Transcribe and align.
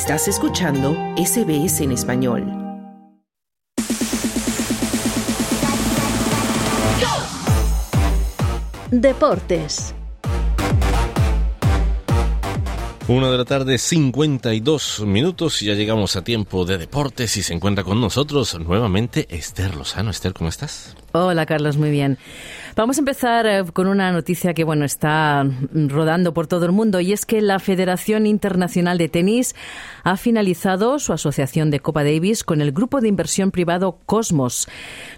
Estás 0.00 0.28
escuchando 0.28 0.94
SBS 1.16 1.80
en 1.80 1.90
español. 1.90 2.44
Deportes. 8.92 9.97
Una 13.08 13.30
de 13.30 13.38
la 13.38 13.46
tarde, 13.46 13.78
52 13.78 15.00
minutos, 15.06 15.62
y 15.62 15.66
ya 15.66 15.72
llegamos 15.72 16.14
a 16.16 16.24
tiempo 16.24 16.66
de 16.66 16.76
deportes 16.76 17.38
y 17.38 17.42
se 17.42 17.54
encuentra 17.54 17.82
con 17.82 18.02
nosotros 18.02 18.60
nuevamente 18.60 19.26
Esther 19.30 19.76
Lozano. 19.76 20.10
Esther, 20.10 20.34
¿cómo 20.34 20.50
estás? 20.50 20.94
Hola 21.12 21.46
Carlos, 21.46 21.78
muy 21.78 21.90
bien. 21.90 22.18
Vamos 22.76 22.98
a 22.98 23.00
empezar 23.00 23.46
eh, 23.46 23.64
con 23.72 23.86
una 23.86 24.12
noticia 24.12 24.52
que 24.52 24.62
bueno 24.62 24.84
está 24.84 25.44
rodando 25.72 26.34
por 26.34 26.46
todo 26.46 26.66
el 26.66 26.72
mundo 26.72 27.00
y 27.00 27.14
es 27.14 27.24
que 27.24 27.40
la 27.40 27.58
Federación 27.60 28.26
Internacional 28.26 28.98
de 28.98 29.08
Tenis 29.08 29.54
ha 30.04 30.18
finalizado 30.18 30.98
su 30.98 31.14
asociación 31.14 31.70
de 31.70 31.80
Copa 31.80 32.04
Davis 32.04 32.44
con 32.44 32.60
el 32.60 32.72
grupo 32.72 33.00
de 33.00 33.08
inversión 33.08 33.50
privado 33.50 33.98
Cosmos. 34.04 34.68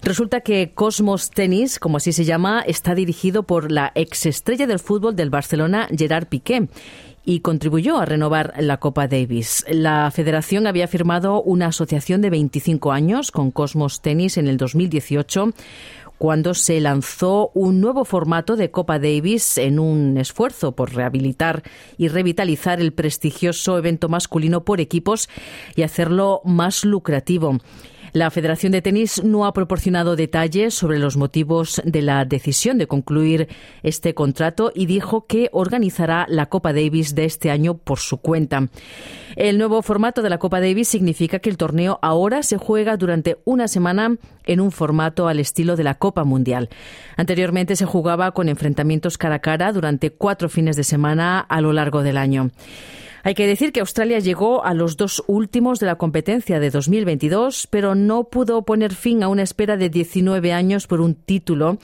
Resulta 0.00 0.42
que 0.42 0.70
Cosmos 0.72 1.30
Tenis, 1.30 1.80
como 1.80 1.96
así 1.96 2.12
se 2.12 2.24
llama, 2.24 2.62
está 2.64 2.94
dirigido 2.94 3.42
por 3.42 3.72
la 3.72 3.90
ex 3.96 4.26
estrella 4.26 4.68
del 4.68 4.78
fútbol 4.78 5.16
del 5.16 5.30
Barcelona, 5.30 5.88
Gerard 5.90 6.28
Piqué 6.28 6.68
y 7.24 7.40
contribuyó 7.40 7.98
a 7.98 8.04
renovar 8.04 8.54
la 8.58 8.78
Copa 8.78 9.06
Davis. 9.08 9.64
La 9.68 10.10
federación 10.10 10.66
había 10.66 10.88
firmado 10.88 11.42
una 11.42 11.66
asociación 11.66 12.20
de 12.20 12.30
25 12.30 12.92
años 12.92 13.30
con 13.30 13.50
Cosmos 13.50 14.00
Tennis 14.00 14.36
en 14.36 14.48
el 14.48 14.56
2018 14.56 15.52
cuando 16.20 16.52
se 16.52 16.80
lanzó 16.80 17.50
un 17.54 17.80
nuevo 17.80 18.04
formato 18.04 18.54
de 18.54 18.70
Copa 18.70 18.98
Davis 18.98 19.56
en 19.56 19.78
un 19.78 20.18
esfuerzo 20.18 20.72
por 20.72 20.94
rehabilitar 20.94 21.62
y 21.96 22.08
revitalizar 22.08 22.78
el 22.78 22.92
prestigioso 22.92 23.78
evento 23.78 24.10
masculino 24.10 24.62
por 24.62 24.82
equipos 24.82 25.30
y 25.76 25.82
hacerlo 25.82 26.42
más 26.44 26.84
lucrativo. 26.84 27.58
La 28.12 28.30
Federación 28.30 28.72
de 28.72 28.82
Tenis 28.82 29.22
no 29.22 29.46
ha 29.46 29.52
proporcionado 29.52 30.16
detalles 30.16 30.74
sobre 30.74 30.98
los 30.98 31.16
motivos 31.16 31.80
de 31.84 32.02
la 32.02 32.24
decisión 32.24 32.76
de 32.76 32.88
concluir 32.88 33.48
este 33.82 34.14
contrato 34.14 34.72
y 34.74 34.86
dijo 34.86 35.26
que 35.26 35.48
organizará 35.52 36.26
la 36.28 36.46
Copa 36.46 36.72
Davis 36.72 37.14
de 37.14 37.24
este 37.24 37.50
año 37.50 37.74
por 37.74 38.00
su 38.00 38.18
cuenta. 38.18 38.68
El 39.36 39.58
nuevo 39.58 39.80
formato 39.82 40.22
de 40.22 40.30
la 40.30 40.38
Copa 40.38 40.60
Davis 40.60 40.88
significa 40.88 41.38
que 41.38 41.50
el 41.50 41.56
torneo 41.56 42.00
ahora 42.02 42.42
se 42.42 42.56
juega 42.56 42.96
durante 42.96 43.38
una 43.44 43.68
semana 43.68 44.16
en 44.44 44.60
un 44.60 44.72
formato 44.72 45.28
al 45.28 45.38
estilo 45.38 45.76
de 45.76 45.84
la 45.84 45.94
Copa 45.94 46.24
Mundial. 46.24 46.68
Anteriormente 47.16 47.76
se 47.76 47.86
jugaba 47.86 48.32
con 48.32 48.48
enfrentamientos 48.48 49.18
cara 49.18 49.36
a 49.36 49.40
cara 49.40 49.72
durante 49.72 50.10
cuatro 50.10 50.48
fines 50.48 50.74
de 50.74 50.82
semana 50.82 51.38
a 51.38 51.60
lo 51.60 51.72
largo 51.72 52.02
del 52.02 52.16
año. 52.16 52.50
Hay 53.22 53.34
que 53.34 53.46
decir 53.46 53.72
que 53.72 53.80
Australia 53.80 54.18
llegó 54.18 54.64
a 54.64 54.72
los 54.72 54.96
dos 54.96 55.22
últimos 55.26 55.78
de 55.78 55.86
la 55.86 55.96
competencia 55.96 56.58
de 56.58 56.70
2022, 56.70 57.66
pero 57.68 57.94
no 57.94 58.24
pudo 58.24 58.62
poner 58.62 58.94
fin 58.94 59.22
a 59.22 59.28
una 59.28 59.42
espera 59.42 59.76
de 59.76 59.90
19 59.90 60.52
años 60.52 60.86
por 60.86 61.00
un 61.00 61.14
título 61.14 61.78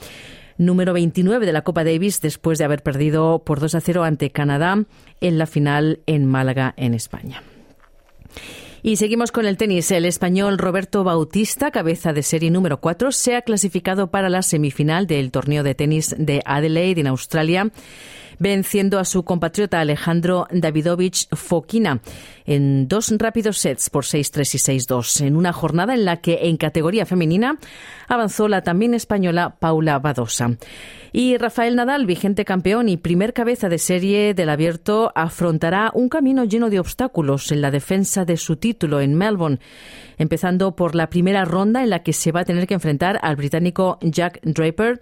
número 0.57 0.93
29 0.93 1.45
de 1.45 1.53
la 1.53 1.61
Copa 1.61 1.83
Davis 1.83 2.21
después 2.21 2.57
de 2.57 2.65
haber 2.65 2.81
perdido 2.81 3.43
por 3.45 3.59
2 3.59 3.75
a 3.75 3.81
0 3.81 4.03
ante 4.03 4.31
Canadá 4.31 4.83
en 5.21 5.37
la 5.37 5.45
final 5.45 5.99
en 6.07 6.25
Málaga, 6.25 6.73
en 6.77 6.95
España. 6.95 7.43
Y 8.83 8.95
seguimos 8.95 9.31
con 9.31 9.45
el 9.45 9.57
tenis. 9.57 9.91
El 9.91 10.05
español 10.05 10.57
Roberto 10.57 11.03
Bautista, 11.03 11.71
cabeza 11.71 12.13
de 12.13 12.23
serie 12.23 12.49
número 12.49 12.79
4, 12.79 13.11
se 13.11 13.35
ha 13.35 13.41
clasificado 13.41 14.11
para 14.11 14.29
la 14.29 14.41
semifinal 14.41 15.07
del 15.07 15.31
torneo 15.31 15.63
de 15.63 15.75
tenis 15.75 16.15
de 16.17 16.41
Adelaide 16.45 17.01
en 17.01 17.07
Australia 17.07 17.71
venciendo 18.39 18.99
a 18.99 19.05
su 19.05 19.23
compatriota 19.23 19.79
Alejandro 19.79 20.47
Davidovich 20.51 21.27
Fokina 21.35 22.01
en 22.45 22.87
dos 22.87 23.13
rápidos 23.17 23.57
sets 23.57 23.89
por 23.89 24.05
6-3 24.05 24.73
y 24.73 24.79
6-2, 24.79 25.25
en 25.25 25.35
una 25.35 25.53
jornada 25.53 25.93
en 25.93 26.05
la 26.05 26.17
que 26.17 26.39
en 26.43 26.57
categoría 26.57 27.05
femenina 27.05 27.57
avanzó 28.07 28.47
la 28.47 28.61
también 28.61 28.93
española 28.93 29.57
Paula 29.59 29.99
Badosa. 29.99 30.57
Y 31.11 31.37
Rafael 31.37 31.75
Nadal, 31.75 32.05
vigente 32.05 32.45
campeón 32.45 32.89
y 32.89 32.97
primer 32.97 33.33
cabeza 33.33 33.69
de 33.69 33.79
serie 33.79 34.33
del 34.33 34.49
abierto, 34.49 35.11
afrontará 35.15 35.91
un 35.93 36.09
camino 36.09 36.43
lleno 36.43 36.69
de 36.69 36.79
obstáculos 36.79 37.51
en 37.51 37.61
la 37.61 37.71
defensa 37.71 38.25
de 38.25 38.37
su 38.37 38.57
título 38.57 39.01
en 39.01 39.15
Melbourne, 39.15 39.59
empezando 40.17 40.75
por 40.75 40.95
la 40.95 41.09
primera 41.09 41.45
ronda 41.45 41.83
en 41.83 41.89
la 41.89 42.03
que 42.03 42.13
se 42.13 42.31
va 42.31 42.41
a 42.41 42.45
tener 42.45 42.67
que 42.67 42.75
enfrentar 42.75 43.19
al 43.21 43.35
británico 43.35 43.97
Jack 44.01 44.39
Draper 44.43 44.99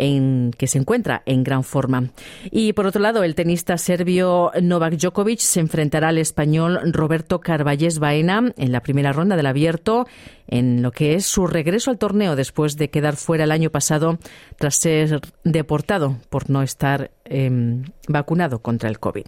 en, 0.00 0.52
que 0.56 0.66
se 0.66 0.78
encuentra 0.78 1.22
en 1.26 1.44
gran 1.44 1.62
forma. 1.62 2.10
Y 2.50 2.72
por 2.72 2.86
otro 2.86 3.02
lado, 3.02 3.22
el 3.22 3.34
tenista 3.34 3.76
serbio 3.76 4.50
Novak 4.60 4.94
Djokovic 4.94 5.40
se 5.40 5.60
enfrentará 5.60 6.08
al 6.08 6.18
español 6.18 6.80
Roberto 6.92 7.40
Carballés 7.40 7.98
Baena 7.98 8.52
en 8.56 8.72
la 8.72 8.80
primera 8.80 9.12
ronda 9.12 9.36
del 9.36 9.46
abierto 9.46 10.06
en 10.48 10.82
lo 10.82 10.90
que 10.90 11.14
es 11.14 11.26
su 11.26 11.46
regreso 11.46 11.90
al 11.90 11.98
torneo 11.98 12.34
después 12.34 12.76
de 12.76 12.88
quedar 12.90 13.16
fuera 13.16 13.44
el 13.44 13.52
año 13.52 13.70
pasado 13.70 14.18
tras 14.56 14.76
ser 14.76 15.20
deportado 15.44 16.16
por 16.30 16.50
no 16.50 16.62
estar 16.62 17.10
em, 17.24 17.84
vacunado 18.08 18.60
contra 18.60 18.88
el 18.88 18.98
COVID. 18.98 19.26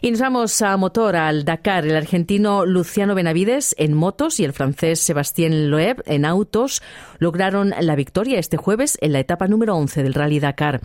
Y 0.00 0.12
nos 0.12 0.20
vamos 0.20 0.62
a 0.62 0.76
motor, 0.76 1.16
al 1.16 1.44
Dakar. 1.44 1.84
El 1.84 1.96
argentino 1.96 2.64
Luciano 2.64 3.16
Benavides 3.16 3.74
en 3.78 3.94
motos 3.94 4.38
y 4.38 4.44
el 4.44 4.52
francés 4.52 5.00
Sébastien 5.00 5.70
Loeb 5.70 6.02
en 6.06 6.24
autos 6.24 6.82
lograron 7.18 7.74
la 7.80 7.96
victoria 7.96 8.38
este 8.38 8.56
jueves 8.56 8.96
en 9.00 9.12
la 9.12 9.18
etapa 9.18 9.48
número 9.48 9.74
11 9.76 10.04
del 10.04 10.14
Rally 10.14 10.38
Dakar 10.38 10.80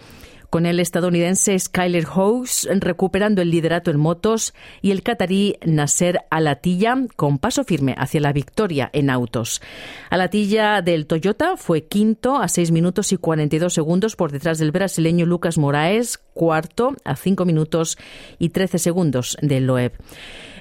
con 0.54 0.68
el 0.68 0.80
estadounidense 0.80 1.58
Skyler 1.58 2.06
House 2.06 2.70
recuperando 2.76 3.42
el 3.42 3.50
liderato 3.50 3.90
en 3.90 4.00
motos 4.00 4.54
y 4.84 4.92
el 4.92 5.02
catarí 5.02 5.56
Nasser 5.66 6.20
Alatilla 6.30 6.96
con 7.16 7.40
paso 7.40 7.64
firme 7.64 7.96
hacia 7.98 8.22
la 8.22 8.34
victoria 8.34 8.88
en 8.94 9.10
autos. 9.10 9.64
Alatilla 10.12 10.84
del 10.84 11.08
Toyota 11.08 11.58
fue 11.58 11.86
quinto 11.86 12.38
a 12.38 12.48
6 12.48 12.70
minutos 12.70 13.12
y 13.14 13.18
42 13.18 13.74
segundos 13.74 14.16
por 14.16 14.32
detrás 14.32 14.60
del 14.60 14.72
brasileño 14.72 15.26
Lucas 15.26 15.58
Moraes, 15.58 16.20
cuarto 16.36 16.96
a 17.04 17.16
5 17.16 17.46
minutos 17.46 17.98
y 18.38 18.50
13 18.50 18.78
segundos 18.78 19.38
del 19.42 19.66
Loeb. 19.66 19.94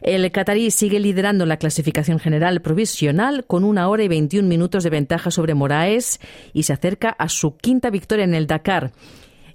El 0.00 0.32
catarí 0.32 0.70
sigue 0.70 1.00
liderando 1.00 1.44
la 1.44 1.58
clasificación 1.58 2.18
general 2.18 2.62
provisional 2.62 3.44
con 3.44 3.62
una 3.62 3.90
hora 3.90 4.04
y 4.04 4.08
21 4.08 4.48
minutos 4.48 4.84
de 4.84 4.90
ventaja 4.90 5.30
sobre 5.30 5.52
Moraes 5.52 6.18
y 6.54 6.62
se 6.62 6.72
acerca 6.72 7.10
a 7.10 7.28
su 7.28 7.58
quinta 7.58 7.90
victoria 7.90 8.24
en 8.24 8.34
el 8.34 8.46
Dakar. 8.46 8.92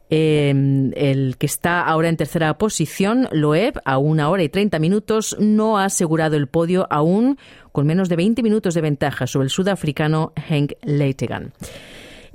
Em, 0.10 0.92
el 0.96 1.36
que 1.38 1.46
está 1.46 1.82
ahora 1.82 2.08
en 2.08 2.16
tercera 2.16 2.58
posición, 2.58 3.28
Loeb, 3.32 3.82
a 3.84 3.98
una 3.98 4.30
hora 4.30 4.44
y 4.44 4.50
30 4.50 4.80
minutos, 4.80 5.36
no 5.40 5.78
ha 5.78 5.86
asegurado 5.86 6.38
el 6.38 6.48
podio 6.48 6.88
aún 6.90 7.38
con 7.74 7.86
menos 7.86 8.08
de 8.08 8.16
20 8.16 8.42
minutos 8.42 8.74
de 8.74 8.82
ventaja 8.82 9.28
sobre 9.28 9.46
el 9.46 9.50
sudafricano 9.50 10.32
Henk 10.50 10.74
Leitegan. 10.84 11.52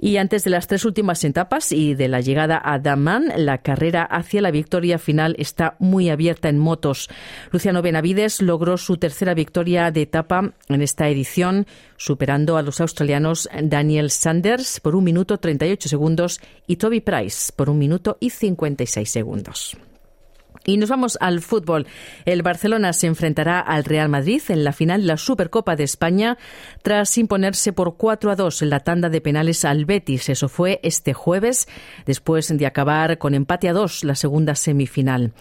Y 0.05 0.17
antes 0.17 0.43
de 0.43 0.51
las 0.51 0.67
tres 0.67 0.85
últimas 0.85 1.23
etapas 1.23 1.71
y 1.71 1.95
de 1.95 2.09
la 2.09 2.21
llegada 2.21 2.61
a 2.61 2.81
Daman, 2.81 3.33
la 3.37 3.59
carrera 3.59 4.03
hacia 4.03 4.43
la 4.43 4.51
victoria 4.51 4.99
final 4.99 5.37
está 5.39 5.77
muy 5.79 6.11
abierta 6.11 6.49
en 6.49 6.59
motos. 6.59 7.09
Luciano 7.53 7.83
Benavides 7.83 8.43
logró 8.43 8.79
su 8.79 8.97
tercera 8.97 9.33
victoria 9.33 9.93
de 9.93 10.03
etapa 10.03 10.55
en 10.69 10.83
esta 10.83 11.09
edición, 11.09 11.69
superando 11.97 12.57
a 12.57 12.62
los 12.62 12.81
australianos 12.81 13.49
Daniel 13.62 14.11
Sanders 14.11 14.81
por 14.81 14.97
un 14.97 15.05
minuto 15.05 15.39
38 15.39 15.89
segundos 15.89 16.41
y 16.67 16.79
Toby 16.79 17.01
Price 17.01 17.53
por 17.55 17.71
un 17.71 17.79
minuto 17.79 18.17
y 18.19 18.31
56 18.31 19.09
segundos. 19.09 19.77
Y 20.65 20.77
nos 20.77 20.91
vamos 20.91 21.19
al 21.21 21.41
fútbol. 21.41 21.87
El 22.25 22.43
Barcelona 22.43 22.93
se 22.93 23.09
enfrentará 23.09 23.59
al 23.59 23.84
Real 23.84 24.09
Madrid 24.09 24.43
en 24.49 24.62
la 24.62 24.73
final 24.73 25.00
de 25.00 25.09
la 25.09 25.17
Supercopa 25.17 25.75
de 25.75 25.84
España 25.84 26.39
tras 26.83 27.19
imponerse 27.19 27.73
por 27.73 27.97
4 27.97 28.31
a 28.31 28.37
2 28.37 28.62
en 28.62 28.71
la 28.71 28.81
tanda 28.81 29.09
de 29.09 29.21
penales 29.21 29.65
al 29.65 29.84
Betis. 29.87 30.28
Eso 30.28 30.49
fue 30.49 30.78
este 30.84 31.15
jueves, 31.15 31.67
después 32.06 32.56
de 32.56 32.67
acabar 32.67 33.19
con 33.19 33.34
empate 33.34 33.69
a 33.69 33.73
2 33.73 34.05
la 34.05 34.15
segunda 34.15 34.55
semifinal. 34.55 35.32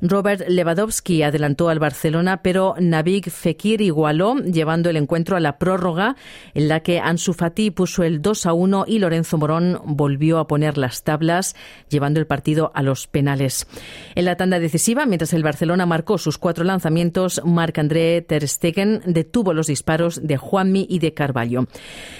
Robert 0.00 0.48
Lewandowski 0.48 1.24
adelantó 1.24 1.68
al 1.68 1.80
Barcelona, 1.80 2.42
pero 2.42 2.76
Nabig 2.78 3.30
Fekir 3.30 3.80
igualó, 3.80 4.36
llevando 4.36 4.90
el 4.90 4.96
encuentro 4.96 5.36
a 5.36 5.40
la 5.40 5.58
prórroga, 5.58 6.14
en 6.54 6.68
la 6.68 6.80
que 6.80 7.00
Ansu 7.00 7.32
Fati 7.32 7.72
puso 7.72 8.04
el 8.04 8.22
2 8.22 8.46
a 8.46 8.52
1 8.52 8.84
y 8.86 9.00
Lorenzo 9.00 9.38
Morón 9.38 9.80
volvió 9.84 10.38
a 10.38 10.46
poner 10.46 10.78
las 10.78 11.02
tablas, 11.02 11.56
llevando 11.88 12.20
el 12.20 12.26
partido 12.26 12.70
a 12.74 12.82
los 12.82 13.08
penales. 13.08 13.66
En 14.14 14.24
la 14.24 14.36
tanda 14.36 14.60
de 14.60 14.67
decisiva, 14.68 15.06
mientras 15.06 15.32
el 15.32 15.42
Barcelona 15.42 15.86
marcó 15.86 16.18
sus 16.18 16.36
cuatro 16.36 16.62
lanzamientos, 16.62 17.40
Marc-André 17.42 18.20
Ter 18.20 18.46
Stegen 18.46 19.00
detuvo 19.06 19.54
los 19.54 19.68
disparos 19.68 20.20
de 20.22 20.36
Juanmi 20.36 20.86
y 20.90 20.98
de 20.98 21.14
Carvalho. 21.14 21.66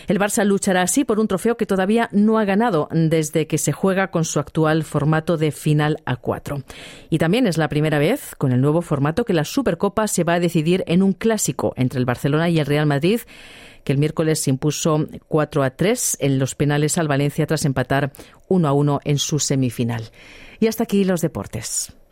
El 0.06 0.18
Barça 0.18 0.44
luchará 0.44 0.80
así 0.80 1.04
por 1.04 1.20
un 1.20 1.28
trofeo 1.28 1.58
que 1.58 1.66
todavía 1.66 2.08
no 2.10 2.38
ha 2.38 2.46
ganado 2.46 2.88
desde 2.90 3.46
que 3.46 3.58
se 3.58 3.72
juega 3.72 4.10
con 4.10 4.24
su 4.24 4.40
actual 4.40 4.84
formato 4.84 5.36
de 5.36 5.52
final 5.52 5.98
a 6.06 6.16
cuatro. 6.16 6.62
Y 7.10 7.18
también 7.18 7.46
es 7.46 7.58
la 7.58 7.68
primera 7.68 7.98
vez 7.98 8.34
con 8.38 8.52
el 8.52 8.62
nuevo 8.62 8.80
formato 8.80 9.26
que 9.26 9.34
la 9.34 9.44
Supercopa 9.44 10.08
se 10.08 10.24
va 10.24 10.34
a 10.34 10.40
decidir 10.40 10.84
en 10.86 11.02
un 11.02 11.12
clásico 11.12 11.74
entre 11.76 11.98
el 11.98 12.06
Barcelona 12.06 12.48
y 12.48 12.60
el 12.60 12.66
Real 12.66 12.86
Madrid 12.86 13.20
que 13.84 13.92
el 13.92 13.98
miércoles 13.98 14.40
se 14.40 14.50
impuso 14.50 15.06
4 15.28 15.62
a 15.62 15.70
3 15.70 16.16
en 16.20 16.38
los 16.38 16.54
penales 16.54 16.96
al 16.96 17.08
Valencia 17.08 17.46
tras 17.46 17.66
empatar 17.66 18.12
1 18.48 18.68
a 18.68 18.72
1 18.72 19.00
en 19.04 19.18
su 19.18 19.38
semifinal. 19.38 20.10
Y 20.60 20.66
hasta 20.66 20.84
aquí 20.84 21.04
los 21.04 21.20
deportes. 21.20 21.92